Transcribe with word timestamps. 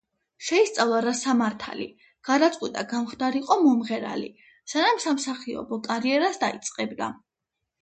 შეისწავლა 0.45 1.01
რა 1.05 1.11
სამართალი, 1.19 1.85
გადაწყვიტა 2.31 2.85
გამხდარიყო 2.93 3.59
მომღერალი, 3.67 4.33
სანამ 4.73 5.03
სამსახიობო 5.07 5.81
კარიერას 5.91 6.43
დაიწყებდა. 6.47 7.13